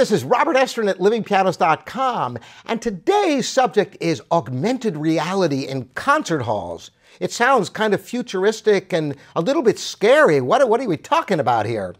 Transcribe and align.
this 0.00 0.12
is 0.12 0.22
Robert 0.24 0.56
Estrin 0.56 0.88
at 0.88 0.98
livingpianos.com, 0.98 2.38
and 2.66 2.80
today's 2.80 3.48
subject 3.48 3.96
is 4.00 4.22
augmented 4.30 4.96
reality 4.96 5.66
in 5.66 5.88
concert 5.94 6.42
halls. 6.42 6.90
It 7.18 7.32
sounds 7.32 7.68
kind 7.68 7.92
of 7.92 8.00
futuristic 8.00 8.92
and 8.92 9.16
a 9.34 9.40
little 9.40 9.62
bit 9.62 9.78
scary. 9.78 10.40
What, 10.40 10.68
what 10.68 10.80
are 10.80 10.88
we 10.88 10.96
talking 10.96 11.40
about 11.40 11.66
here? 11.66 11.96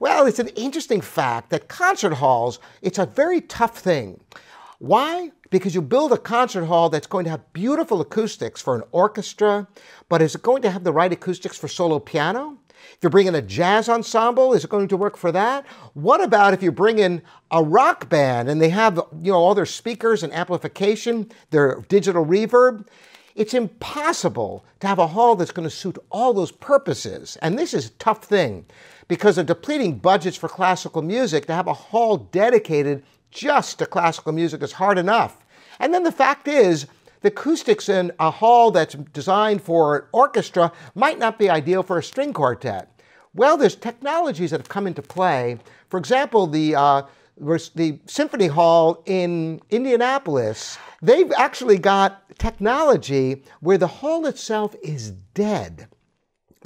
Well, 0.00 0.26
it's 0.26 0.38
an 0.38 0.48
interesting 0.48 1.00
fact 1.00 1.50
that 1.50 1.68
concert 1.68 2.14
halls, 2.14 2.58
it's 2.82 2.98
a 2.98 3.06
very 3.06 3.40
tough 3.40 3.78
thing. 3.78 4.20
Why? 4.78 5.32
Because 5.48 5.74
you 5.74 5.82
build 5.82 6.12
a 6.12 6.18
concert 6.18 6.66
hall 6.66 6.90
that's 6.90 7.06
going 7.06 7.24
to 7.24 7.30
have 7.30 7.52
beautiful 7.52 8.00
acoustics 8.00 8.60
for 8.60 8.76
an 8.76 8.82
orchestra, 8.92 9.66
but 10.08 10.20
is 10.20 10.34
it 10.34 10.42
going 10.42 10.62
to 10.62 10.70
have 10.70 10.84
the 10.84 10.92
right 10.92 11.12
acoustics 11.12 11.56
for 11.56 11.68
solo 11.68 11.98
piano? 11.98 12.58
If 12.92 12.98
you're 13.02 13.10
bringing 13.10 13.34
a 13.34 13.42
jazz 13.42 13.88
ensemble, 13.88 14.52
is 14.52 14.64
it 14.64 14.70
going 14.70 14.88
to 14.88 14.96
work 14.96 15.16
for 15.16 15.32
that? 15.32 15.66
What 15.94 16.22
about 16.22 16.54
if 16.54 16.62
you 16.62 16.72
bring 16.72 16.98
in 16.98 17.22
a 17.50 17.62
rock 17.62 18.08
band 18.08 18.48
and 18.48 18.60
they 18.60 18.70
have, 18.70 19.00
you 19.20 19.32
know, 19.32 19.38
all 19.38 19.54
their 19.54 19.66
speakers 19.66 20.22
and 20.22 20.32
amplification, 20.32 21.30
their 21.50 21.84
digital 21.88 22.24
reverb? 22.24 22.86
It's 23.34 23.54
impossible 23.54 24.64
to 24.80 24.86
have 24.86 24.98
a 24.98 25.06
hall 25.06 25.36
that's 25.36 25.52
going 25.52 25.68
to 25.68 25.74
suit 25.74 25.98
all 26.10 26.32
those 26.32 26.52
purposes. 26.52 27.38
And 27.40 27.58
this 27.58 27.72
is 27.72 27.86
a 27.86 27.92
tough 27.92 28.24
thing 28.24 28.66
because 29.08 29.38
of 29.38 29.46
depleting 29.46 29.98
budgets 29.98 30.36
for 30.36 30.48
classical 30.48 31.02
music 31.02 31.46
to 31.46 31.54
have 31.54 31.66
a 31.66 31.72
hall 31.72 32.16
dedicated 32.16 33.02
just 33.30 33.78
to 33.78 33.86
classical 33.86 34.32
music 34.32 34.62
is 34.62 34.72
hard 34.72 34.98
enough. 34.98 35.44
And 35.78 35.94
then 35.94 36.02
the 36.02 36.12
fact 36.12 36.48
is, 36.48 36.86
the 37.20 37.28
acoustics 37.28 37.88
in 37.88 38.12
a 38.18 38.30
hall 38.30 38.70
that's 38.70 38.94
designed 39.12 39.62
for 39.62 39.96
an 39.96 40.02
orchestra 40.12 40.72
might 40.94 41.18
not 41.18 41.38
be 41.38 41.50
ideal 41.50 41.82
for 41.82 41.98
a 41.98 42.02
string 42.02 42.32
quartet. 42.32 43.00
Well, 43.34 43.56
there's 43.56 43.76
technologies 43.76 44.50
that 44.50 44.60
have 44.60 44.68
come 44.68 44.86
into 44.86 45.02
play. 45.02 45.58
For 45.88 45.98
example, 45.98 46.46
the, 46.46 46.74
uh, 46.74 47.02
the 47.36 48.00
Symphony 48.06 48.48
Hall 48.48 49.02
in 49.06 49.60
Indianapolis, 49.70 50.78
they've 51.00 51.30
actually 51.36 51.78
got 51.78 52.38
technology 52.38 53.44
where 53.60 53.78
the 53.78 53.86
hall 53.86 54.26
itself 54.26 54.74
is 54.82 55.10
dead. 55.34 55.88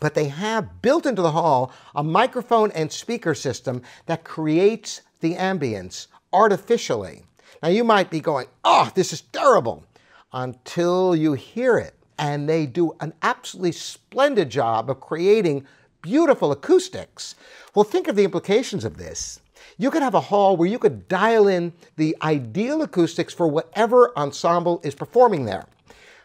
But 0.00 0.14
they 0.14 0.28
have 0.28 0.82
built 0.82 1.06
into 1.06 1.22
the 1.22 1.32
hall 1.32 1.72
a 1.94 2.02
microphone 2.02 2.70
and 2.72 2.92
speaker 2.92 3.34
system 3.34 3.82
that 4.06 4.24
creates 4.24 5.02
the 5.20 5.34
ambience 5.34 6.06
artificially. 6.32 7.24
Now 7.62 7.68
you 7.68 7.84
might 7.84 8.10
be 8.10 8.20
going, 8.20 8.46
oh, 8.64 8.90
this 8.94 9.12
is 9.12 9.20
terrible 9.20 9.84
until 10.32 11.14
you 11.14 11.32
hear 11.34 11.78
it. 11.78 11.94
And 12.18 12.48
they 12.48 12.66
do 12.66 12.94
an 13.00 13.14
absolutely 13.22 13.72
splendid 13.72 14.50
job 14.50 14.90
of 14.90 15.00
creating 15.00 15.66
beautiful 16.02 16.52
acoustics. 16.52 17.34
Well, 17.74 17.84
think 17.84 18.08
of 18.08 18.16
the 18.16 18.24
implications 18.24 18.84
of 18.84 18.96
this. 18.96 19.40
You 19.78 19.90
could 19.90 20.02
have 20.02 20.14
a 20.14 20.20
hall 20.20 20.56
where 20.56 20.68
you 20.68 20.78
could 20.78 21.08
dial 21.08 21.48
in 21.48 21.72
the 21.96 22.16
ideal 22.22 22.82
acoustics 22.82 23.32
for 23.32 23.48
whatever 23.48 24.16
ensemble 24.16 24.80
is 24.84 24.94
performing 24.94 25.44
there. 25.44 25.66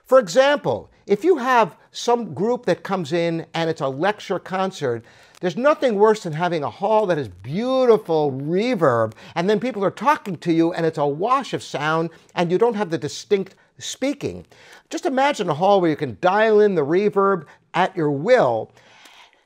For 0.05 0.19
example, 0.19 0.89
if 1.07 1.23
you 1.23 1.37
have 1.37 1.77
some 1.91 2.33
group 2.33 2.65
that 2.65 2.83
comes 2.83 3.13
in 3.13 3.45
and 3.53 3.69
it's 3.69 3.81
a 3.81 3.87
lecture 3.87 4.39
concert, 4.39 5.03
there's 5.39 5.55
nothing 5.55 5.95
worse 5.95 6.23
than 6.23 6.33
having 6.33 6.63
a 6.63 6.69
hall 6.69 7.05
that 7.05 7.17
has 7.17 7.29
beautiful 7.29 8.31
reverb 8.31 9.13
and 9.35 9.49
then 9.49 9.59
people 9.59 9.85
are 9.85 9.91
talking 9.91 10.35
to 10.37 10.51
you 10.51 10.73
and 10.73 10.85
it's 10.85 10.97
a 10.97 11.07
wash 11.07 11.53
of 11.53 11.63
sound 11.63 12.09
and 12.35 12.51
you 12.51 12.57
don't 12.57 12.75
have 12.75 12.89
the 12.89 12.97
distinct 12.97 13.55
speaking. 13.77 14.45
Just 14.89 15.05
imagine 15.05 15.49
a 15.49 15.53
hall 15.53 15.79
where 15.79 15.89
you 15.89 15.95
can 15.95 16.17
dial 16.19 16.59
in 16.59 16.75
the 16.75 16.85
reverb 16.85 17.45
at 17.73 17.95
your 17.95 18.11
will. 18.11 18.71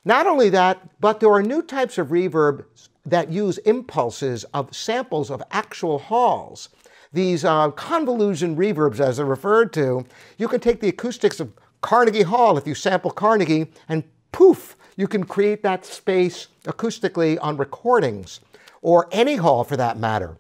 Not 0.04 0.26
only 0.26 0.50
that, 0.50 1.00
but 1.00 1.20
there 1.20 1.32
are 1.32 1.44
new 1.44 1.62
types 1.62 2.00
of 2.00 2.08
reverb 2.08 2.66
that 3.06 3.32
use 3.32 3.60
impulses 3.60 4.46
of 4.54 4.76
samples 4.76 5.30
of 5.30 5.44
actual 5.52 6.00
halls. 6.00 6.70
These 7.14 7.44
uh, 7.44 7.72
convolution 7.72 8.56
reverbs, 8.56 9.02
as 9.02 9.18
they're 9.18 9.26
referred 9.26 9.74
to, 9.74 10.06
you 10.38 10.48
can 10.48 10.62
take 10.62 10.80
the 10.80 10.88
acoustics 10.88 11.42
of 11.42 11.52
Carnegie 11.82 12.22
Hall 12.22 12.58
if 12.58 12.66
you 12.66 12.74
sample 12.74 13.12
Carnegie, 13.12 13.68
and 13.90 14.04
poof, 14.32 14.78
you 14.96 15.08
can 15.08 15.26
create 15.26 15.62
that 15.64 15.86
space 15.86 16.48
acoustically 16.64 17.38
on 17.42 17.58
recordings, 17.58 18.40
or 18.82 19.10
any 19.12 19.36
hall 19.36 19.64
for 19.64 19.76
that 19.76 19.98
matter. 19.98 20.38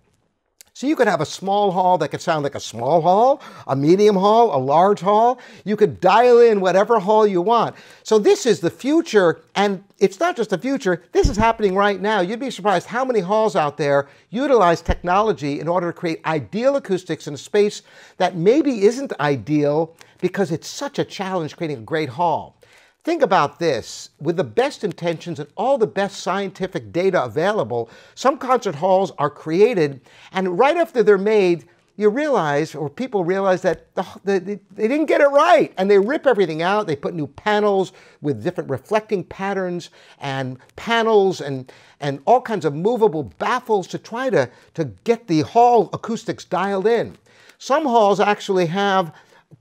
So 0.74 0.88
you 0.88 0.96
could 0.96 1.10
have 1.10 1.20
a 1.20 1.26
small 1.26 1.72
hall 1.72 1.98
that 1.98 2.10
could 2.10 2.22
sound 2.22 2.44
like 2.44 2.56
a 2.56 2.60
small 2.60 3.02
hall, 3.02 3.42
a 3.68 3.76
medium 3.76 4.16
hall, 4.16 4.56
a 4.56 4.58
large 4.58 5.02
hall. 5.02 5.38
You 5.66 5.76
could 5.76 6.00
dial 6.00 6.40
in 6.40 6.62
whatever 6.62 6.98
hall 6.98 7.28
you 7.28 7.42
want. 7.42 7.76
So 8.04 8.18
this 8.18 8.46
is 8.46 8.62
the 8.62 8.70
future, 8.70 9.42
and 9.54 9.84
it's 10.00 10.20
not 10.20 10.38
just 10.38 10.50
the 10.50 10.58
future, 10.58 11.04
this 11.12 11.28
is 11.28 11.36
happening 11.36 11.76
right 11.76 12.00
now. 12.00 12.22
You'd 12.22 12.40
be 12.40 12.50
surprised 12.50 12.88
how 12.88 13.04
many 13.04 13.20
halls 13.20 13.58
out 13.58 13.76
there 13.76 14.08
utilize 14.30 14.82
technology 14.82 15.60
in 15.60 15.68
order 15.68 15.92
to 15.92 15.98
create 15.98 16.26
ideal 16.26 16.78
acoustics 16.78 17.28
in 17.28 17.34
a 17.34 17.38
space 17.38 17.82
that 18.16 18.38
maybe 18.38 18.84
isn't 18.84 19.12
ideal 19.20 19.94
because 20.22 20.54
it's 20.54 20.70
such 20.70 21.00
a 21.00 21.04
challenge 21.04 21.58
creating 21.58 21.80
a 21.80 21.82
great 21.82 22.10
hall. 22.10 22.56
Think 23.04 23.24
about 23.24 23.58
this. 23.58 24.12
With 24.20 24.38
the 24.38 24.44
best 24.44 24.84
intentions 24.84 25.40
and 25.40 25.50
all 25.56 25.80
the 25.80 25.88
best 25.88 26.20
scientific 26.20 26.92
data 26.92 27.24
available, 27.24 27.90
some 28.14 28.38
concert 28.38 28.76
halls 28.76 29.12
are 29.18 29.30
created, 29.30 30.02
and 30.32 30.60
right 30.60 30.78
after 30.78 31.02
they're 31.02 31.18
made, 31.18 31.68
you 31.98 32.10
realize, 32.10 32.76
or 32.76 32.90
people 32.90 33.24
realize 33.26 33.64
that 33.64 33.94
the, 33.96 34.06
the, 34.24 34.60
they 34.72 34.88
didn't 34.88 35.08
get 35.08 35.20
it 35.20 35.28
right, 35.28 35.74
and 35.78 35.90
they 35.90 35.98
rip 35.98 36.28
everything 36.28 36.62
out. 36.62 36.86
They 36.86 36.96
put 36.96 37.16
new 37.16 37.28
panels 37.28 37.92
with 38.22 38.44
different 38.44 38.70
reflecting 38.70 39.24
patterns 39.24 39.90
and 40.20 40.60
panels 40.76 41.42
and, 41.42 41.72
and 42.00 42.22
all 42.26 42.42
kinds 42.42 42.66
of 42.66 42.76
movable 42.76 43.24
baffles 43.24 43.88
to 43.88 43.98
try 43.98 44.30
to, 44.30 44.50
to 44.76 44.86
get 45.04 45.28
the 45.28 45.42
hall 45.42 45.90
acoustics 45.92 46.46
dialed 46.46 46.88
in. 46.88 47.18
Some 47.58 47.84
halls 47.84 48.20
actually 48.20 48.68
have 48.68 49.14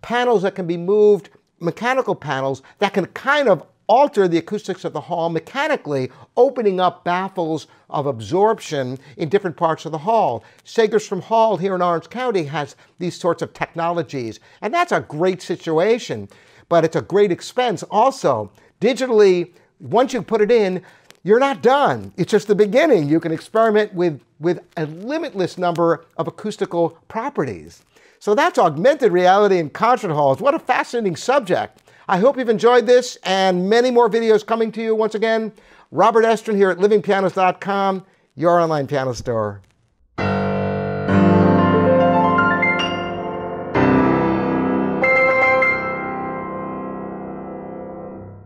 panels 0.03 0.43
that 0.43 0.55
can 0.55 0.67
be 0.67 0.77
moved 0.77 1.31
mechanical 1.61 2.15
panels 2.15 2.63
that 2.79 2.95
can 2.95 3.07
kind 3.07 3.49
of 3.49 3.65
alter 3.91 4.29
the 4.29 4.39
acoustics 4.39 4.85
of 4.85 4.93
the 4.93 5.01
hall 5.01 5.29
mechanically, 5.29 6.09
opening 6.37 6.79
up 6.79 7.03
baffles 7.03 7.67
of 7.89 8.07
absorption 8.07 8.97
in 9.17 9.29
different 9.29 9.57
parts 9.57 9.85
of 9.85 9.91
the 9.91 9.99
hall. 9.99 10.45
Segerstrom 10.65 11.21
Hall 11.21 11.57
here 11.57 11.75
in 11.75 11.83
Orange 11.83 12.09
County 12.09 12.45
has 12.45 12.77
these 13.01 13.19
sorts 13.19 13.43
of 13.43 13.53
technologies, 13.53 14.39
and 14.63 14.73
that's 14.73 14.93
a 14.93 15.01
great 15.01 15.43
situation, 15.43 16.29
but 16.69 16.85
it's 16.85 16.95
a 16.95 17.03
great 17.03 17.33
expense 17.33 17.83
also. 17.83 18.53
Digitally, 18.81 19.53
once 19.81 20.13
you 20.13 20.23
put 20.23 20.41
it 20.41 20.53
in, 20.53 20.83
you're 21.23 21.39
not 21.39 21.63
done. 21.63 22.13
It's 22.17 22.31
just 22.31 22.49
the 22.49 22.55
beginning. 22.55 23.09
You 23.09 23.21
can 23.21 23.33
experiment 23.33 23.93
with, 23.93 24.21
with 24.39 24.61
a 24.77 24.87
limitless 24.87 25.59
number 25.59 26.05
of 26.17 26.27
acoustical 26.27 26.91
properties. 27.09 27.83
So 28.19 28.35
that's 28.35 28.59
augmented 28.59 29.13
reality 29.13 29.59
in 29.59 29.71
concert 29.71 30.13
halls. 30.13 30.41
What 30.41 30.55
a 30.55 30.59
fascinating 30.59 31.17
subject. 31.17 31.83
I 32.09 32.19
hope 32.19 32.37
you've 32.37 32.49
enjoyed 32.49 32.87
this 32.87 33.17
and 33.23 33.69
many 33.69 33.91
more 33.91 34.11
videos 34.11 34.45
coming 34.45 34.73
to 34.73 34.83
you 34.83 34.95
once 34.95 35.15
again. 35.15 35.53
Robert 35.91 36.25
Estrin 36.25 36.57
here 36.57 36.71
at 36.71 36.79
livingpianos.com, 36.79 38.05
your 38.37 38.61
online 38.61 38.87
piano 38.87 39.13
store. 39.13 39.61